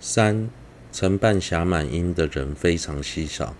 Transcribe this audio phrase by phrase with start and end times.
[0.00, 0.48] 三、
[0.90, 3.54] 承办暇满阴的人非常稀少。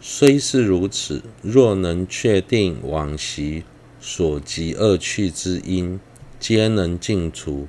[0.00, 3.64] 虽是如此，若能确定往昔
[3.98, 5.98] 所及恶趣之因，
[6.38, 7.66] 皆能尽除，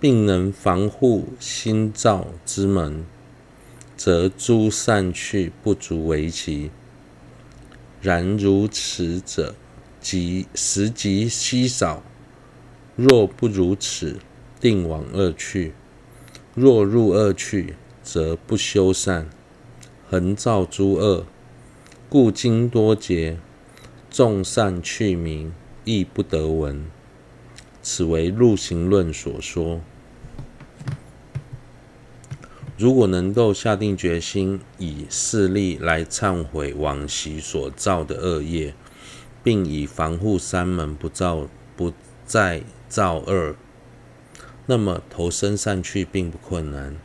[0.00, 3.04] 并能防护心造之门，
[3.96, 6.70] 则诸善趣不足为奇。
[8.00, 9.54] 然如此者，
[10.00, 12.02] 即实极稀少。
[12.96, 14.18] 若不如此，
[14.58, 15.72] 定往恶趣；
[16.60, 19.30] 若入恶趣，则不修善，
[20.10, 21.24] 恒造诸恶。
[22.10, 23.38] 故经多劫，
[24.10, 25.54] 众善趣名
[25.86, 26.84] 亦不得闻。
[27.80, 29.80] 此为入行论所说。
[32.76, 38.74] 如果能够下定决心，以势力来忏悔往昔所造的恶业，
[39.42, 41.94] 并以防护三门不造不
[42.26, 43.56] 再造恶，
[44.66, 46.96] 那么投生善趣并不困难。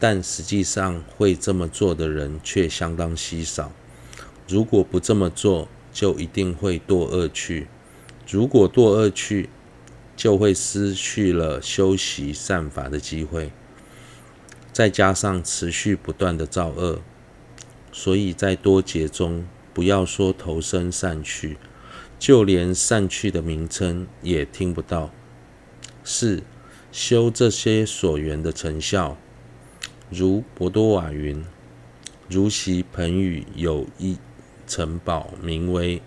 [0.00, 3.72] 但实际上会这么做的人却相当稀少。
[4.48, 7.68] 如果不这么做，就一定会堕恶趣。
[8.28, 9.48] 如果堕恶趣，
[10.16, 13.52] 就会失去了修习善法的机会。
[14.72, 17.00] 再加上持续不断的造恶，
[17.92, 21.56] 所以在多劫中，不要说投生善趣，
[22.18, 25.10] 就连善趣的名称也听不到。
[26.02, 26.42] 四、
[26.94, 29.16] 修这些所缘的成效，
[30.10, 31.44] 如博多瓦云：
[32.28, 34.16] 如其盆语有一
[34.64, 36.00] 城堡，名为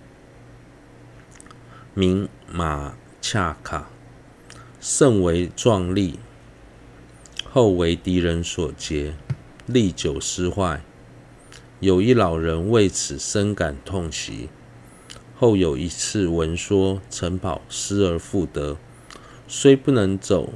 [1.93, 3.89] 名玛恰卡，
[4.79, 6.17] 甚为壮丽。
[7.43, 9.13] 后为敌人所劫，
[9.65, 10.81] 历久失坏。
[11.81, 14.47] 有一老人为此深感痛惜。
[15.35, 18.77] 后有一次闻说城堡失而复得，
[19.49, 20.53] 虽不能走，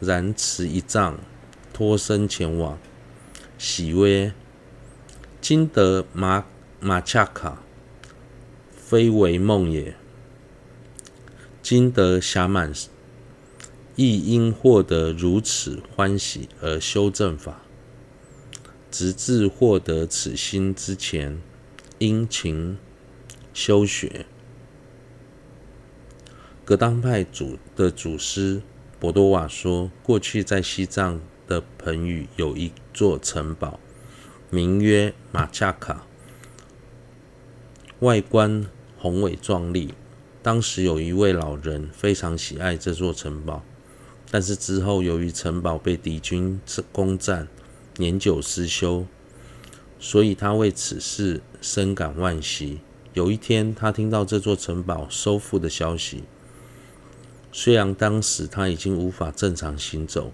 [0.00, 1.18] 然持一杖
[1.72, 2.78] 脱身前往，
[3.58, 4.32] 喜曰
[5.40, 6.44] ：“今得玛
[6.80, 7.62] 玛恰卡，
[8.76, 9.94] 非为梦也。
[11.62, 12.72] 今得暇满。”
[13.96, 17.62] 亦因获得如此欢喜而修正法，
[18.90, 21.40] 直至获得此心之前，
[21.98, 22.76] 殷勤
[23.52, 24.26] 修学。
[26.64, 28.62] 格当派主的祖师
[29.04, 33.78] 博多瓦说，过去在西藏的盆语有一座城堡，
[34.48, 36.06] 名曰马恰卡，
[37.98, 38.64] 外观
[38.96, 39.92] 宏伟壮丽。
[40.42, 43.62] 当时有一位老人非常喜爱这座城堡。
[44.30, 46.58] 但是之后，由于城堡被敌军
[46.90, 47.46] 攻占，
[47.98, 49.04] 年久失修，
[50.00, 52.80] 所以他为此事深感惋惜。
[53.12, 56.24] 有一天，他听到这座城堡收复的消息，
[57.56, 60.32] 虽然当时他已经无法正常行走，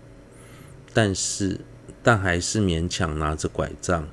[0.94, 1.60] 但是
[2.02, 4.08] 但还是勉强拿着拐杖，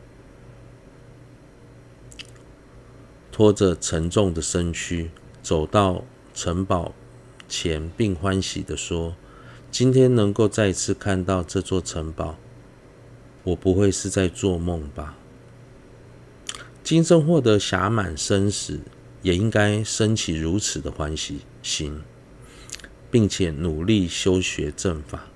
[3.31, 5.09] 拖着沉重的身躯
[5.41, 6.03] 走到
[6.33, 6.93] 城堡
[7.47, 9.15] 前，并欢喜地说。
[9.71, 12.37] 今天能够再次看到这座城堡，
[13.43, 15.15] 我不会是在做梦吧？
[16.83, 18.81] 今生获得暇满身时，
[19.21, 22.01] 也应该升起如此的欢喜心，
[23.09, 25.27] 并且努力修学正法。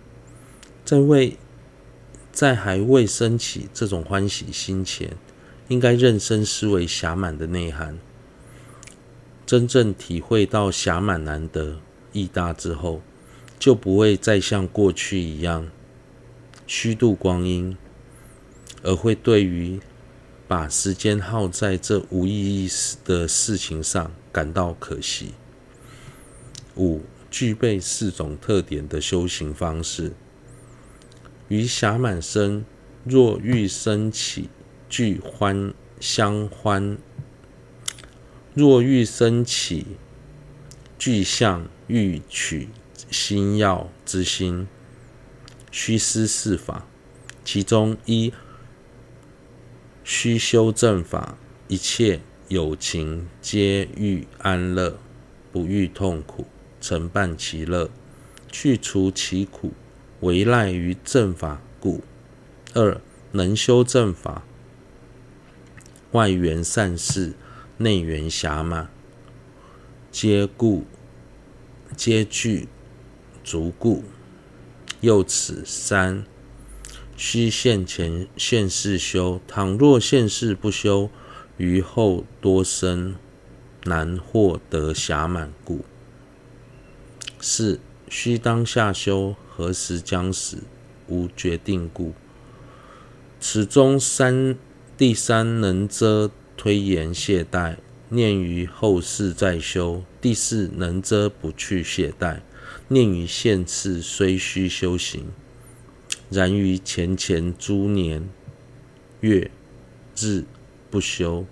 [0.83, 1.37] 在未
[2.31, 5.15] 在还未升起这种欢喜心前，
[5.67, 7.97] 应该认真思维暇满的内涵，
[9.45, 11.79] 真正体会到暇满难得
[12.11, 13.01] 义大之后。
[13.59, 15.69] 就不会再像过去一样
[16.65, 17.77] 虚度光阴，
[18.81, 19.79] 而会对于
[20.47, 22.67] 把时间耗在这无意义
[23.05, 25.33] 的事情上感到可惜。
[26.75, 30.13] 五、具备四种特点的修行方式，
[31.47, 32.63] 于暇满身
[33.03, 34.49] 若欲升起
[34.87, 36.99] 具欢相欢，
[38.53, 39.87] 若欲升起
[40.99, 42.69] 具相欲取。
[43.09, 44.69] 心要之心，
[45.69, 46.87] 须思四法。
[47.43, 48.31] 其中一，
[50.05, 51.37] 须修正法，
[51.67, 54.97] 一切有情皆欲安乐，
[55.51, 56.45] 不欲痛苦，
[56.81, 57.89] 承办其乐，
[58.51, 59.71] 去除其苦，
[60.19, 62.01] 唯赖于正法故。
[62.73, 62.99] 二，
[63.31, 64.43] 能修正法，
[66.11, 67.35] 外缘善事，
[67.77, 68.89] 内缘暇满，
[70.11, 70.83] 皆故，
[71.95, 72.67] 皆具。
[73.43, 74.03] 足故，
[74.99, 76.23] 又此三，
[77.17, 79.41] 须现前现世修。
[79.47, 81.09] 倘若现世不修，
[81.57, 83.15] 于后多生
[83.85, 85.83] 难获得暇满故。
[87.41, 89.35] 四，须当下修。
[89.49, 90.59] 何时将死？
[91.07, 92.13] 无决定故。
[93.39, 94.55] 此中三
[94.97, 97.77] 第三能遮推延懈怠，
[98.09, 102.41] 念于后世再修；第四能遮不去懈怠，
[102.87, 105.25] 念于现次虽须修行。
[106.29, 108.29] 然于前前诸年
[109.19, 109.51] 月
[110.15, 110.45] 日
[110.89, 111.45] 不修，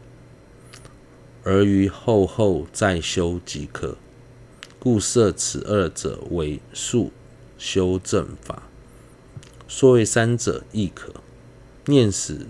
[1.43, 3.97] 而于后后再修即可。
[4.79, 7.11] 故设此二者为数
[7.57, 8.63] 修正法，
[9.67, 11.13] 说为三者亦可。
[11.85, 12.47] 念死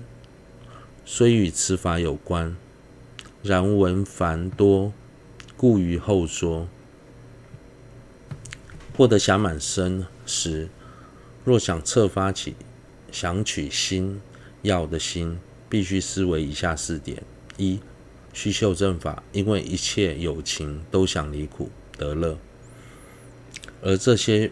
[1.06, 2.56] 虽与此法有关，
[3.42, 4.94] 然文繁多，
[5.58, 6.68] 故于后说。
[8.96, 10.70] 获得暇满身时，
[11.44, 12.56] 若想策发起
[13.12, 14.22] 想取心
[14.62, 17.24] 要的心，必须思维以下四点：
[17.58, 17.80] 一、
[18.34, 22.40] 须修正法，因为一切有情都想离苦得乐，
[23.84, 24.50] 而这些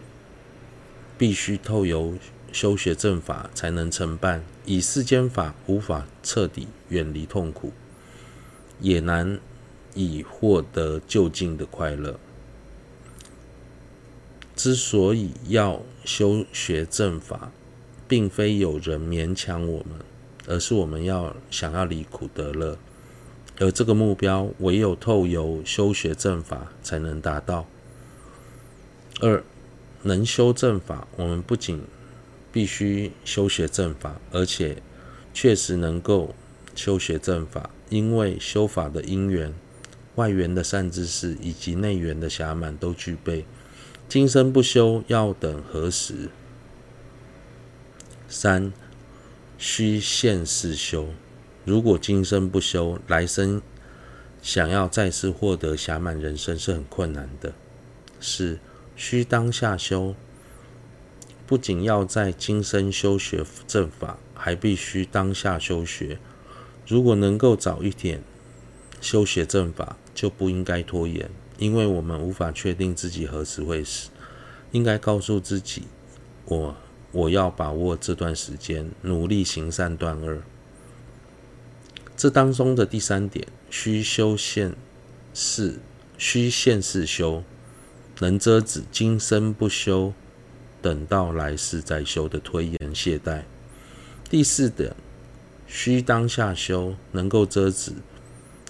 [1.16, 2.14] 必须透由
[2.52, 4.44] 修学正法才能承办。
[4.64, 7.72] 以世间法无法彻底远离痛苦，
[8.80, 9.40] 也难
[9.94, 12.20] 以获得就近的快乐。
[14.54, 17.50] 之所以要修学正法，
[18.06, 19.98] 并非有人勉强我们，
[20.46, 22.76] 而是我们要想要离苦得乐，
[23.60, 27.66] 而这个目标唯有透由修学正法才能达到。
[29.20, 29.42] 二，
[30.02, 31.82] 能修正法，我们不仅
[32.52, 34.80] 必须修学正法，而且
[35.34, 36.34] 确实能够
[36.76, 39.52] 修学正法，因为修法的因缘、
[40.14, 43.44] 外缘的善知识以及内缘的暇满都具备。
[44.08, 46.30] 今生不修，要等何时？
[48.28, 48.72] 三，
[49.58, 51.08] 须现世修。
[51.68, 53.60] 如果今生不修，来生
[54.40, 57.52] 想要再次获得暇满人生是很困难的。
[58.18, 58.58] 四，
[58.96, 60.14] 需当下修。
[61.46, 66.18] 不仅要在今生修学正法，还必须当下修学。
[66.86, 68.22] 如果能够早一点
[69.02, 71.28] 修学正法，就不应该拖延，
[71.58, 74.08] 因为我们无法确定自己何时会死。
[74.72, 75.82] 应该告诉自己，
[76.46, 76.74] 我
[77.12, 80.38] 我要把握这段时间，努力行善断恶。
[82.18, 84.74] 这当中的第三点，须修现
[85.32, 85.78] 世，
[86.18, 87.44] 须现世修，
[88.18, 90.12] 能遮止今生不修。
[90.82, 93.42] 等到来世再修的推延懈怠。
[94.28, 94.96] 第四点，
[95.66, 97.92] 须当下修，能够遮止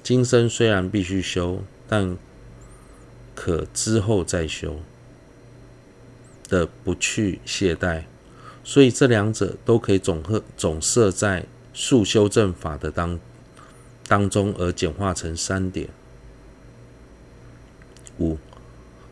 [0.02, 2.18] 今生虽然必须修，但
[3.34, 4.80] 可之后再修
[6.48, 8.04] 的不去懈怠。
[8.62, 13.18] 所以这两者都可以总和总摄在速修正法的当
[14.08, 15.88] 当中，而简化成三点。
[18.19, 18.38] 五，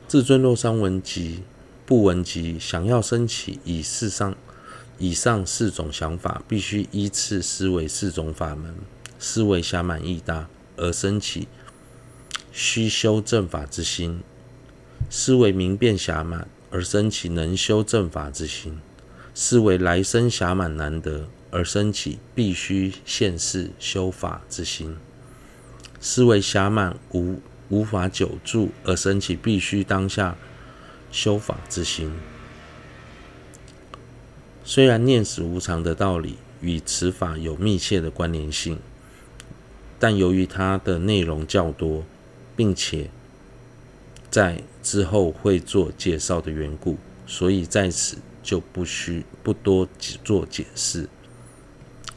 [0.09, 1.45] 至尊若上闻及。
[1.89, 4.35] 不文及，想要生起以世上
[4.99, 8.75] 以上四种想法，必须依次思维四种法门，
[9.21, 11.47] 思维暇满义大而生起
[12.51, 14.19] 需修正法之心；
[15.09, 18.81] 思维明辨暇满而生起能修正法之心；
[19.33, 24.97] 思维来生暇满难得而升起必须现世修法之心；
[26.01, 30.37] 思维暇满无无法久住而升起必须当下。
[31.13, 32.13] 修法之心，
[34.65, 38.79] 虽然念死无常的道理与此法有密切的关联性，
[39.99, 42.05] 但由于它的内容较多，
[42.55, 43.09] 并且
[44.31, 49.89] 在之后会做介绍的缘故，所以在此就不需不多
[50.23, 51.09] 做解释。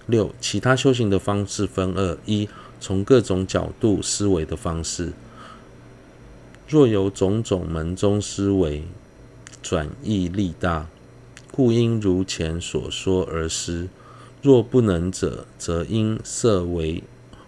[0.10, 2.50] 六，其他修行的方式分二：一，
[2.82, 5.14] 从各种角度思维的方式。
[6.68, 8.84] 若有种种门中思维，
[9.62, 10.88] 转益力大，
[11.52, 13.88] 故应如前所说而思。
[14.42, 17.04] 若不能者，则应设为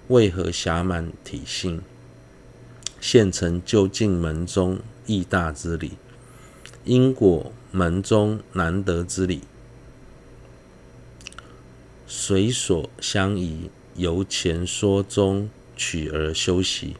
[0.09, 1.81] 为何暇满体性，
[2.99, 5.93] 现成究竟门中义大之理，
[6.83, 9.41] 因果门中难得之理，
[12.13, 16.97] 随所相宜，由前说中取而修习。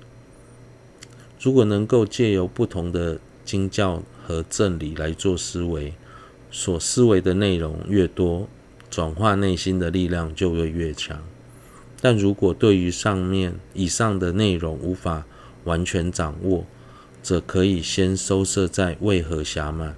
[1.38, 5.94] 如果能够借由不同的经教和正理来做思维，
[6.50, 8.48] 所思维的内容越多，
[8.90, 11.22] 转化内心的力量就会越强。
[12.00, 15.26] 但如果对于上面以上的内容无法
[15.66, 16.66] 完全掌握，
[17.22, 19.98] 则可以先收摄在为何暇满，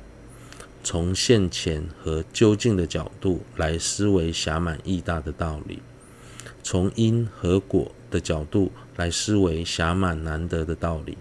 [0.84, 5.82] 从现前和究竟的角度来思维暇满义大的道理，
[6.62, 11.18] 从因和果的角度来思维暇满难得的道理。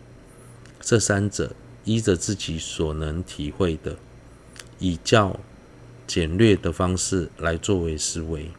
[0.81, 1.55] 这三者
[1.85, 3.97] 依着自己所能体会的，
[4.81, 5.39] 以较
[6.09, 8.51] 简略的方式来作为思维。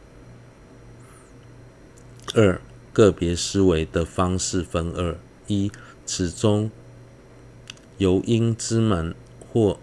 [2.34, 2.60] 二、
[2.94, 5.70] 个别思维的方式分二：一、
[6.06, 6.70] 此中
[7.98, 9.14] 由阴之门
[9.52, 9.78] 或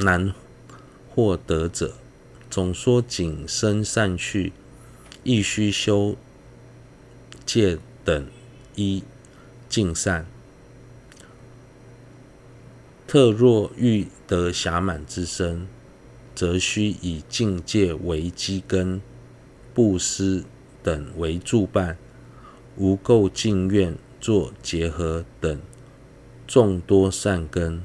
[0.00, 0.34] 难
[1.08, 1.94] 获得者，
[2.48, 4.52] 总说谨生善去，
[5.22, 6.16] 亦须修
[7.44, 8.26] 戒等
[8.74, 9.04] 一
[9.68, 10.26] 尽善。
[13.06, 15.66] 特若欲得暇满之身，
[16.34, 19.00] 则须以净戒为基根，
[19.74, 20.44] 布施
[20.82, 21.98] 等为助伴，
[22.76, 25.60] 无垢净愿作结合等
[26.46, 27.82] 众多善根。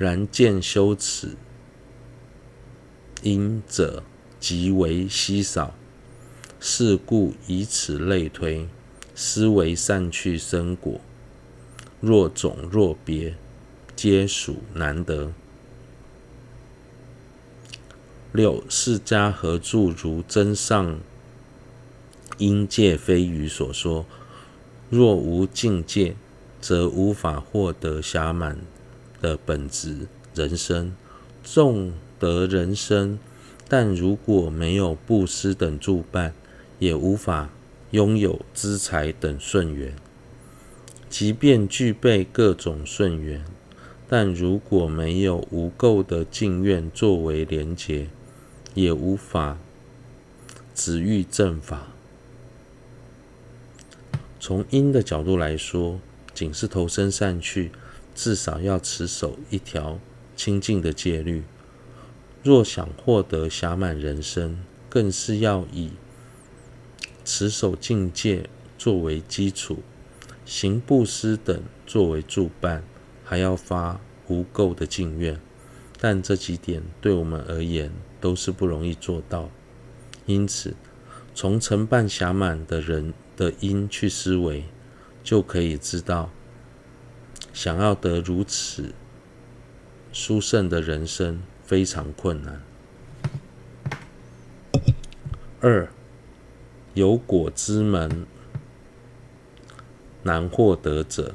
[0.00, 1.36] 然见修此
[3.22, 4.02] 因者
[4.38, 5.74] 极为稀少，
[6.58, 8.66] 是故以此类推，
[9.14, 11.02] 思维善去生果。
[12.00, 13.34] 若种若别，
[13.94, 15.34] 皆属难得。
[18.32, 20.98] 六释迦何住如真上
[22.38, 24.06] 因界非语所说？
[24.88, 26.16] 若无境界，
[26.58, 28.56] 则无法获得暇满
[29.20, 30.94] 的本质人身。
[31.42, 33.18] 纵得人生，
[33.66, 36.34] 但如果没有布施等助伴，
[36.78, 37.48] 也无法
[37.92, 39.94] 拥有资财等顺缘。
[41.08, 43.42] 即便具备各种顺缘，
[44.06, 48.08] 但如果没有无垢的净愿作为连结，
[48.74, 49.58] 也无法
[50.74, 51.88] 止欲正法。
[54.38, 55.98] 从因的角度来说，
[56.34, 57.72] 仅是投身善趣，
[58.20, 59.98] 至少要持守一条
[60.36, 61.42] 清净的戒律。
[62.42, 64.58] 若想获得暇满人生，
[64.90, 65.92] 更是要以
[67.24, 69.78] 持守净戒作为基础。
[70.44, 72.84] 行布施等作为助伴，
[73.24, 73.98] 还要发
[74.28, 75.40] 无垢的净愿，
[75.98, 79.48] 但这几点对我们而言都是不容易做到。
[80.26, 80.74] 因此，
[81.34, 84.64] 从承办暇满的人的因去思维，
[85.24, 86.30] 就可以知道，
[87.52, 88.94] 想要得如此
[90.12, 92.62] 殊胜的人生非常困难。
[95.60, 95.88] 二，
[96.94, 98.26] 有果之门。
[100.22, 101.34] 难获得者，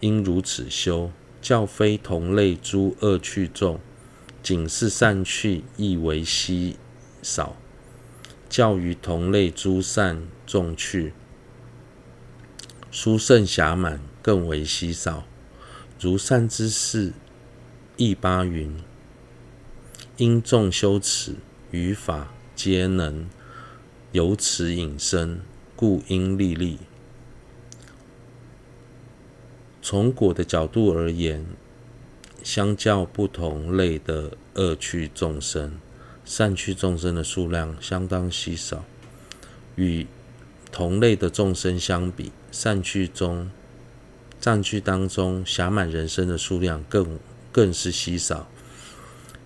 [0.00, 1.10] 应如此修。
[1.40, 3.78] 较非同类诸恶趣众，
[4.42, 6.78] 仅是善趣亦为稀
[7.20, 7.56] 少；
[8.48, 11.12] 较于同类诸善众趣，
[12.90, 15.26] 殊胜暇满更为稀少。
[16.04, 17.14] 如善之事，
[17.96, 18.70] 亦八云：
[20.18, 21.36] 因众修持
[21.70, 23.26] 于法，皆能
[24.12, 25.40] 由此引生，
[25.74, 26.78] 故应历历。
[29.80, 31.46] 从果的角度而言，
[32.42, 35.78] 相较不同类的恶趣众生，
[36.22, 38.84] 善趣众生的数量相当稀少。
[39.76, 40.06] 与
[40.70, 43.50] 同类的众生相比，善趣中、
[44.40, 47.18] 善趣当中，暇满人生的数量更
[47.50, 48.48] 更是稀少。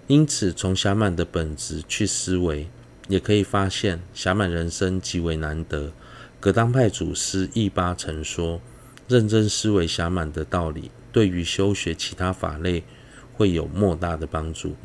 [0.06, 2.68] 因此，从暇满的本质去思维，
[3.08, 5.92] 也可以发现暇满人生极为难得。
[6.40, 8.60] 格当派祖师易巴曾说。
[9.08, 12.84] 认真思维暇满的道理，对于修学其他法类
[13.32, 14.76] 会有莫大的帮助。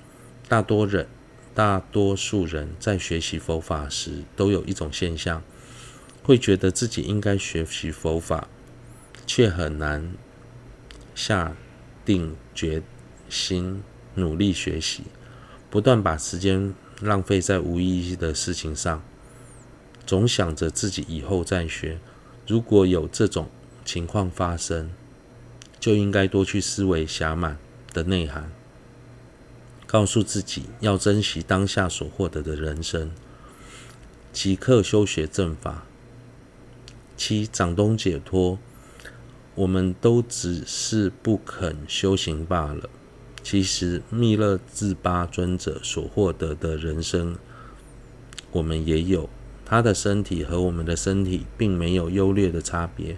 [0.48, 1.06] 大多人、
[1.54, 5.44] 大多数人在学习佛法时，都有一种现象，
[6.24, 8.48] 会觉得自己应该学习佛法，
[9.26, 10.14] 却很难
[11.16, 11.56] 下
[12.06, 12.82] 定决
[13.30, 13.82] 心
[14.16, 15.04] 努力学习，
[15.70, 19.02] 不断把时间浪费在无意义的事情上，
[20.06, 22.00] 总想着自己以后再学。
[22.46, 23.50] 如果有这种
[23.86, 24.92] 情况发生，
[25.80, 27.58] 就应该多去思维暇满
[27.94, 28.52] 的内涵，
[29.88, 33.12] 告诉自己要珍惜当下所获得的人生，
[34.32, 35.86] 即刻修学正法。
[37.16, 38.58] 七掌东解脱，
[39.56, 42.90] 我们都只是不肯修行罢了。
[43.44, 47.36] 其实密勒日巴尊者所获得的人生，
[48.52, 49.30] 我们也有。
[49.66, 53.18] 他的身体和我们的身体并没有优劣的差别。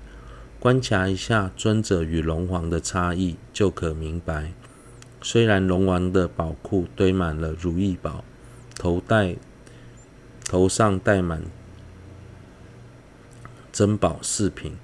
[0.59, 4.53] 观察一下尊者与龙王的差异，就可明白。
[5.21, 8.23] 虽然龙王的宝库堆满了如意宝，
[8.75, 9.35] 头戴
[10.45, 11.43] 头上戴满
[13.71, 14.75] 珍宝饰品，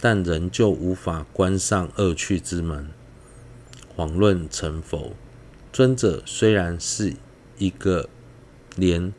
[0.00, 2.90] 但仍旧无法关上恶趣之门，
[3.96, 5.12] 遑论成佛。
[5.72, 7.14] 尊者虽然是
[7.58, 8.08] 一个
[8.76, 9.12] 连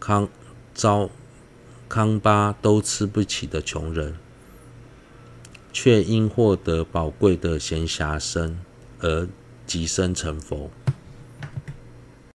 [0.00, 0.28] 康
[0.74, 1.10] 糟
[1.88, 4.16] 糠巴都吃不起的穷人。
[5.78, 8.58] 却因获得宝贵的闲暇身
[9.00, 9.28] 而
[9.66, 10.70] 即生成佛。